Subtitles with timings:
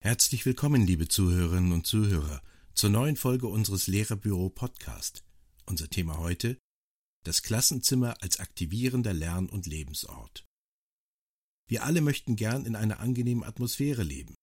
[0.00, 2.42] Herzlich willkommen, liebe Zuhörerinnen und Zuhörer,
[2.74, 5.22] zur neuen Folge unseres Lehrerbüro Podcast.
[5.66, 6.58] Unser Thema heute
[7.24, 10.44] das Klassenzimmer als aktivierender Lern- und Lebensort.
[11.68, 14.34] Wir alle möchten gern in einer angenehmen Atmosphäre leben,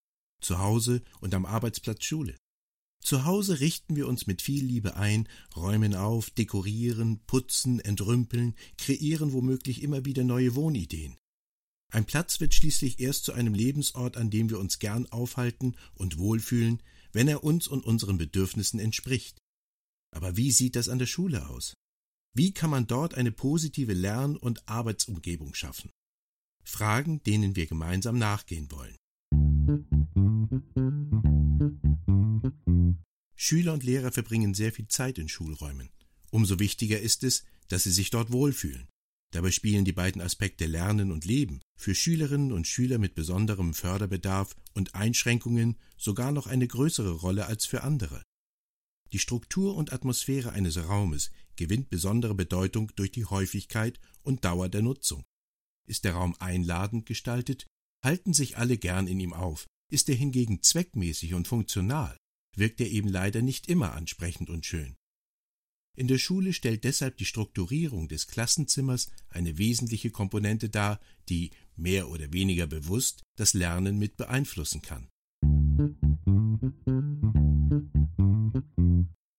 [0.41, 2.37] zu Hause und am Arbeitsplatz Schule.
[2.99, 9.31] Zu Hause richten wir uns mit viel Liebe ein, räumen auf, dekorieren, putzen, entrümpeln, kreieren
[9.31, 11.17] womöglich immer wieder neue Wohnideen.
[11.89, 16.17] Ein Platz wird schließlich erst zu einem Lebensort, an dem wir uns gern aufhalten und
[16.17, 19.37] wohlfühlen, wenn er uns und unseren Bedürfnissen entspricht.
[20.13, 21.73] Aber wie sieht das an der Schule aus?
[22.35, 25.91] Wie kann man dort eine positive Lern- und Arbeitsumgebung schaffen?
[26.63, 28.97] Fragen, denen wir gemeinsam nachgehen wollen.
[33.35, 35.89] Schüler und Lehrer verbringen sehr viel Zeit in Schulräumen.
[36.31, 38.87] Umso wichtiger ist es, dass sie sich dort wohlfühlen.
[39.31, 44.55] Dabei spielen die beiden Aspekte Lernen und Leben für Schülerinnen und Schüler mit besonderem Förderbedarf
[44.73, 48.23] und Einschränkungen sogar noch eine größere Rolle als für andere.
[49.13, 54.81] Die Struktur und Atmosphäre eines Raumes gewinnt besondere Bedeutung durch die Häufigkeit und Dauer der
[54.81, 55.23] Nutzung.
[55.87, 57.67] Ist der Raum einladend gestaltet,
[58.03, 59.65] halten sich alle gern in ihm auf.
[59.89, 62.17] Ist er hingegen zweckmäßig und funktional,
[62.57, 64.95] wirkt er eben leider nicht immer ansprechend und schön.
[65.97, 72.09] In der Schule stellt deshalb die Strukturierung des Klassenzimmers eine wesentliche Komponente dar, die, mehr
[72.09, 75.07] oder weniger bewusst, das Lernen mit beeinflussen kann.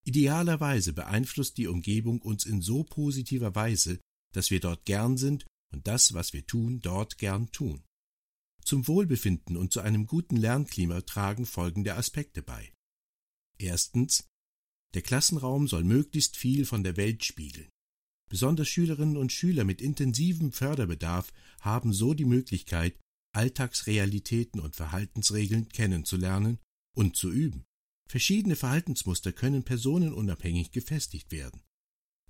[0.04, 4.00] Idealerweise beeinflusst die Umgebung uns in so positiver Weise,
[4.32, 7.84] dass wir dort gern sind und das, was wir tun, dort gern tun.
[8.64, 12.72] Zum Wohlbefinden und zu einem guten Lernklima tragen folgende Aspekte bei.
[13.58, 14.24] Erstens
[14.94, 17.68] der Klassenraum soll möglichst viel von der Welt spiegeln.
[18.30, 22.98] Besonders Schülerinnen und Schüler mit intensivem Förderbedarf haben so die Möglichkeit,
[23.34, 26.58] Alltagsrealitäten und Verhaltensregeln kennenzulernen
[26.94, 27.64] und zu üben.
[28.08, 31.62] Verschiedene Verhaltensmuster können personenunabhängig gefestigt werden.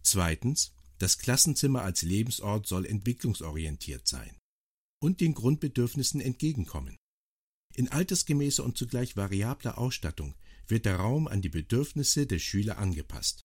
[0.02, 4.36] Zweitens, das Klassenzimmer als Lebensort soll entwicklungsorientiert sein
[5.00, 6.96] und den Grundbedürfnissen entgegenkommen.
[7.74, 10.34] In altersgemäßer und zugleich variabler Ausstattung
[10.70, 13.42] wird der Raum an die Bedürfnisse der Schüler angepasst.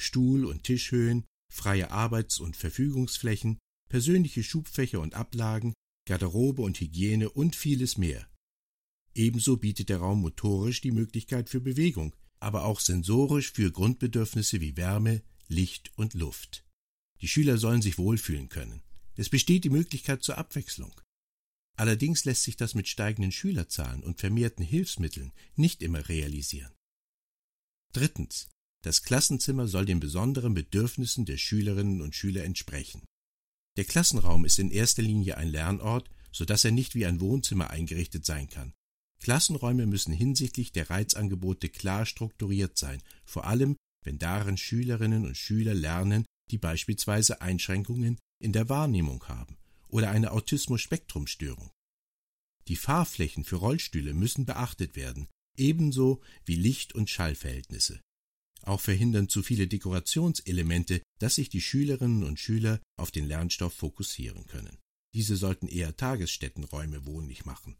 [0.00, 3.58] Stuhl- und Tischhöhen, freie Arbeits- und Verfügungsflächen,
[3.88, 5.74] persönliche Schubfächer und Ablagen,
[6.06, 8.28] Garderobe und Hygiene und vieles mehr.
[9.14, 14.76] Ebenso bietet der Raum motorisch die Möglichkeit für Bewegung, aber auch sensorisch für Grundbedürfnisse wie
[14.76, 16.64] Wärme, Licht und Luft.
[17.22, 18.82] Die Schüler sollen sich wohlfühlen können.
[19.14, 21.00] Es besteht die Möglichkeit zur Abwechslung.
[21.76, 26.72] Allerdings lässt sich das mit steigenden Schülerzahlen und vermehrten Hilfsmitteln nicht immer realisieren.
[27.92, 28.48] Drittens.
[28.82, 33.04] Das Klassenzimmer soll den besonderen Bedürfnissen der Schülerinnen und Schüler entsprechen.
[33.76, 37.70] Der Klassenraum ist in erster Linie ein Lernort, so dass er nicht wie ein Wohnzimmer
[37.70, 38.72] eingerichtet sein kann.
[39.20, 45.74] Klassenräume müssen hinsichtlich der Reizangebote klar strukturiert sein, vor allem wenn darin Schülerinnen und Schüler
[45.74, 49.56] lernen, die beispielsweise Einschränkungen in der Wahrnehmung haben
[49.96, 51.70] oder eine Autismus-Spektrum-Störung.
[52.68, 55.26] Die Fahrflächen für Rollstühle müssen beachtet werden,
[55.56, 58.02] ebenso wie Licht- und Schallverhältnisse.
[58.60, 64.46] Auch verhindern zu viele Dekorationselemente, dass sich die Schülerinnen und Schüler auf den Lernstoff fokussieren
[64.46, 64.76] können.
[65.14, 67.78] Diese sollten eher Tagesstättenräume wohnlich machen.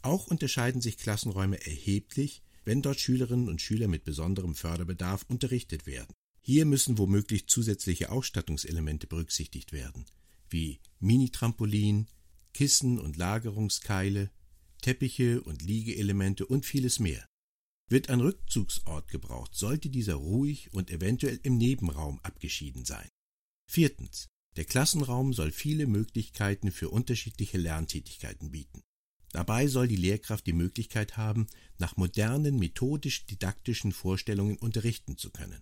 [0.00, 6.14] Auch unterscheiden sich Klassenräume erheblich, wenn dort Schülerinnen und Schüler mit besonderem Förderbedarf unterrichtet werden.
[6.40, 10.06] Hier müssen womöglich zusätzliche Ausstattungselemente berücksichtigt werden
[10.54, 12.06] wie Mini-Trampolin,
[12.52, 14.30] Kissen und Lagerungskeile,
[14.80, 17.26] Teppiche und Liegeelemente und vieles mehr.
[17.90, 23.08] Wird ein Rückzugsort gebraucht, sollte dieser ruhig und eventuell im Nebenraum abgeschieden sein.
[23.68, 24.28] Viertens.
[24.56, 28.82] Der Klassenraum soll viele Möglichkeiten für unterschiedliche Lerntätigkeiten bieten.
[29.32, 31.48] Dabei soll die Lehrkraft die Möglichkeit haben,
[31.78, 35.60] nach modernen methodisch-didaktischen Vorstellungen unterrichten zu können.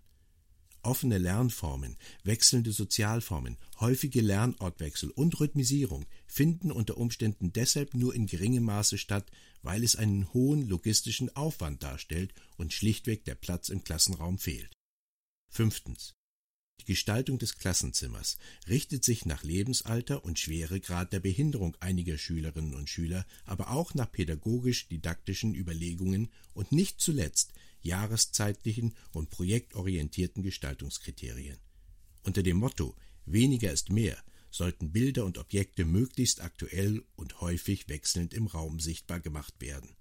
[0.84, 8.64] Offene Lernformen, wechselnde Sozialformen, häufige Lernortwechsel und Rhythmisierung finden unter Umständen deshalb nur in geringem
[8.64, 9.30] Maße statt,
[9.62, 14.72] weil es einen hohen logistischen Aufwand darstellt und schlichtweg der Platz im Klassenraum fehlt.
[15.48, 16.14] Fünftens.
[16.80, 22.90] Die Gestaltung des Klassenzimmers richtet sich nach Lebensalter und Schweregrad der Behinderung einiger Schülerinnen und
[22.90, 27.52] Schüler, aber auch nach pädagogisch-didaktischen Überlegungen und nicht zuletzt
[27.82, 31.58] jahreszeitlichen und projektorientierten Gestaltungskriterien.
[32.22, 38.34] Unter dem Motto Weniger ist mehr sollten Bilder und Objekte möglichst aktuell und häufig wechselnd
[38.34, 39.96] im Raum sichtbar gemacht werden.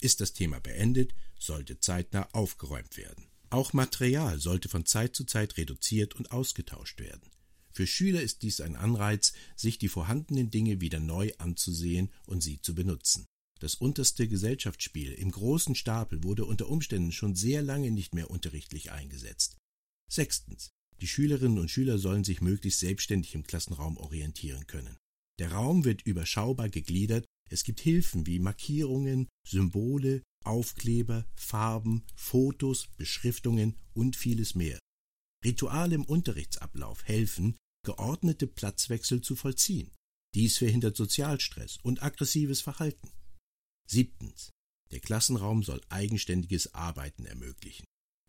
[0.00, 3.26] Ist das Thema beendet, sollte zeitnah aufgeräumt werden.
[3.48, 7.30] Auch Material sollte von Zeit zu Zeit reduziert und ausgetauscht werden.
[7.70, 12.60] Für Schüler ist dies ein Anreiz, sich die vorhandenen Dinge wieder neu anzusehen und sie
[12.60, 13.26] zu benutzen.
[13.60, 18.92] Das unterste Gesellschaftsspiel im großen Stapel wurde unter Umständen schon sehr lange nicht mehr unterrichtlich
[18.92, 19.56] eingesetzt.
[20.10, 20.70] Sechstens.
[21.00, 24.96] Die Schülerinnen und Schüler sollen sich möglichst selbstständig im Klassenraum orientieren können.
[25.38, 33.76] Der Raum wird überschaubar gegliedert, es gibt Hilfen wie Markierungen, Symbole, Aufkleber, Farben, Fotos, Beschriftungen
[33.92, 34.78] und vieles mehr.
[35.44, 39.90] Rituale im Unterrichtsablauf helfen, geordnete Platzwechsel zu vollziehen.
[40.34, 43.10] Dies verhindert Sozialstress und aggressives Verhalten.
[43.86, 44.50] Siebtens.
[44.90, 47.84] Der Klassenraum soll eigenständiges Arbeiten ermöglichen.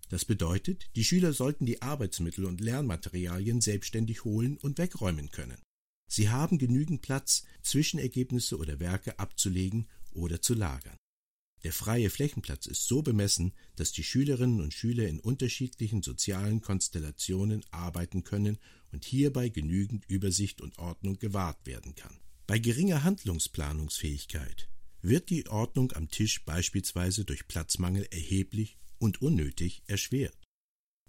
[0.09, 5.61] Das bedeutet, die Schüler sollten die Arbeitsmittel und Lernmaterialien selbstständig holen und wegräumen können.
[6.07, 10.97] Sie haben genügend Platz, Zwischenergebnisse oder Werke abzulegen oder zu lagern.
[11.63, 17.65] Der freie Flächenplatz ist so bemessen, dass die Schülerinnen und Schüler in unterschiedlichen sozialen Konstellationen
[17.71, 18.59] arbeiten können
[18.91, 22.19] und hierbei genügend Übersicht und Ordnung gewahrt werden kann.
[22.45, 24.69] Bei geringer Handlungsplanungsfähigkeit
[25.07, 30.35] wird die Ordnung am Tisch beispielsweise durch Platzmangel erheblich und unnötig erschwert.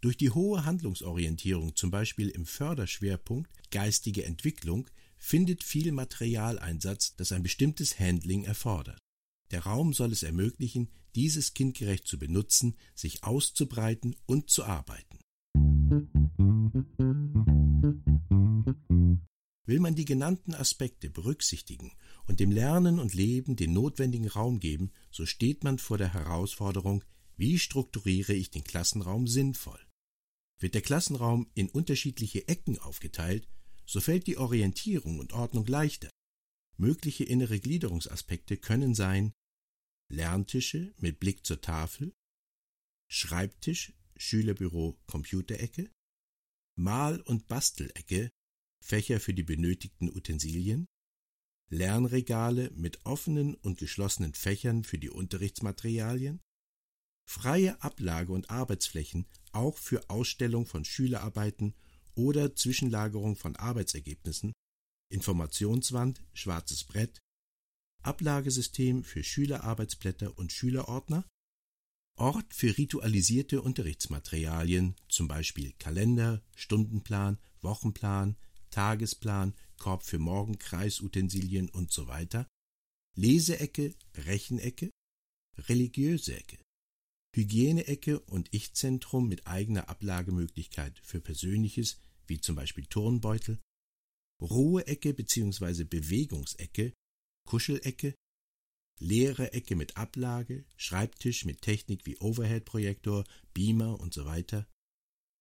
[0.00, 7.42] Durch die hohe Handlungsorientierung, zum Beispiel im Förderschwerpunkt geistige Entwicklung, findet viel Materialeinsatz, das ein
[7.42, 8.98] bestimmtes Handling erfordert.
[9.50, 15.18] Der Raum soll es ermöglichen, dieses kindgerecht zu benutzen, sich auszubreiten und zu arbeiten.
[19.66, 21.92] Will man die genannten Aspekte berücksichtigen
[22.26, 27.04] und dem Lernen und Leben den notwendigen Raum geben, so steht man vor der Herausforderung,
[27.36, 29.80] wie strukturiere ich den Klassenraum sinnvoll?
[30.58, 33.48] Wird der Klassenraum in unterschiedliche Ecken aufgeteilt,
[33.84, 36.10] so fällt die Orientierung und Ordnung leichter.
[36.78, 39.32] Mögliche innere Gliederungsaspekte können sein
[40.08, 42.14] Lerntische mit Blick zur Tafel,
[43.08, 45.90] Schreibtisch, Schülerbüro, Computerecke,
[46.76, 48.30] Mal- und Bastelecke,
[48.86, 50.86] Fächer für die benötigten Utensilien,
[51.68, 56.40] Lernregale mit offenen und geschlossenen Fächern für die Unterrichtsmaterialien,
[57.28, 61.74] freie Ablage- und Arbeitsflächen auch für Ausstellung von Schülerarbeiten
[62.14, 64.52] oder Zwischenlagerung von Arbeitsergebnissen,
[65.10, 67.18] Informationswand, schwarzes Brett,
[68.04, 71.24] Ablagesystem für Schülerarbeitsblätter und Schülerordner,
[72.18, 78.36] Ort für ritualisierte Unterrichtsmaterialien, zum Beispiel Kalender, Stundenplan, Wochenplan,
[78.76, 82.46] Tagesplan, Korb für Morgenkreisutensilien und so weiter,
[83.16, 84.90] Leseecke, Rechenecke,
[85.56, 86.58] religiöse Ecke,
[87.34, 93.58] Hygieneecke und Ich-Zentrum mit eigener Ablagemöglichkeit für Persönliches, wie zum Beispiel Turnbeutel,
[94.42, 95.84] Ruheecke bzw.
[95.84, 96.92] Bewegungsecke,
[97.48, 98.14] Kuschelecke,
[99.00, 103.24] leere Ecke mit Ablage, Schreibtisch mit Technik wie Overhead-Projektor,
[103.54, 104.68] Beamer und so weiter,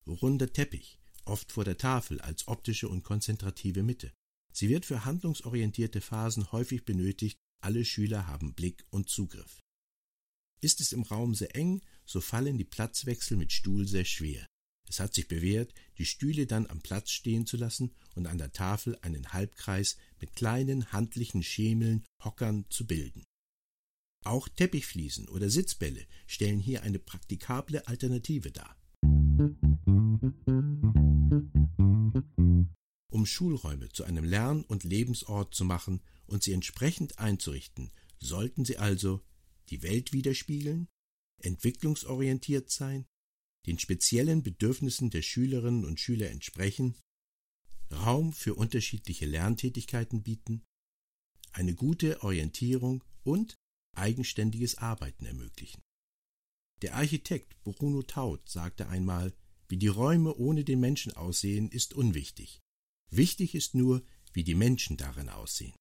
[0.08, 4.12] runder Teppich, oft vor der Tafel als optische und konzentrative Mitte.
[4.54, 9.60] Sie wird für handlungsorientierte Phasen häufig benötigt, alle Schüler haben Blick und Zugriff.
[10.62, 14.46] Ist es im Raum sehr eng, so fallen die Platzwechsel mit Stuhl sehr schwer.
[14.88, 18.54] Es hat sich bewährt, die Stühle dann am Platz stehen zu lassen und an der
[18.54, 23.24] Tafel einen Halbkreis mit kleinen handlichen Schemeln, Hockern zu bilden.
[24.24, 28.76] Auch Teppichfliesen oder Sitzbälle stellen hier eine praktikable Alternative dar.
[33.12, 38.78] Um Schulräume zu einem Lern- und Lebensort zu machen und sie entsprechend einzurichten, sollten sie
[38.78, 39.22] also
[39.70, 40.88] die Welt widerspiegeln,
[41.42, 43.06] entwicklungsorientiert sein,
[43.66, 46.96] den speziellen Bedürfnissen der Schülerinnen und Schüler entsprechen,
[47.92, 50.64] Raum für unterschiedliche Lerntätigkeiten bieten,
[51.52, 53.56] eine gute Orientierung und
[53.96, 55.82] eigenständiges Arbeiten ermöglichen.
[56.82, 59.34] Der Architekt Bruno Taut sagte einmal,
[59.68, 62.60] wie die Räume ohne den Menschen aussehen, ist unwichtig.
[63.12, 65.76] Wichtig ist nur, wie die Menschen darin aussehen.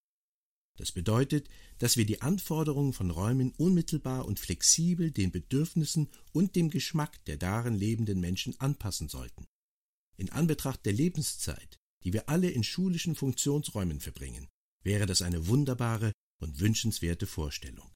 [0.76, 6.68] Das bedeutet, dass wir die Anforderungen von Räumen unmittelbar und flexibel den Bedürfnissen und dem
[6.68, 9.46] Geschmack der darin lebenden Menschen anpassen sollten.
[10.16, 14.48] In Anbetracht der Lebenszeit, die wir alle in schulischen Funktionsräumen verbringen,
[14.82, 17.90] wäre das eine wunderbare und wünschenswerte Vorstellung.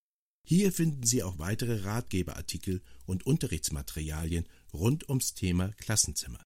[0.45, 6.43] Hier finden Sie auch weitere Ratgeberartikel und Unterrichtsmaterialien rund ums Thema Klassenzimmer.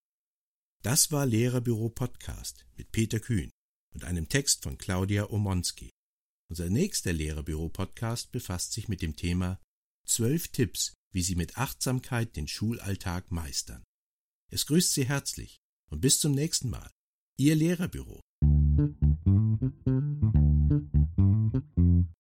[0.83, 3.49] Das war Lehrerbüro Podcast mit Peter Kühn
[3.95, 5.89] und einem Text von Claudia Omonski.
[6.51, 9.59] Unser nächster Lehrerbüro Podcast befasst sich mit dem Thema
[10.05, 13.83] Zwölf Tipps, wie Sie mit Achtsamkeit den Schulalltag meistern.
[14.53, 16.91] Es grüßt Sie herzlich und bis zum nächsten Mal.
[17.37, 18.21] Ihr Lehrerbüro.